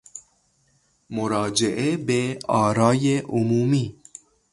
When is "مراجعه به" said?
1.09-2.39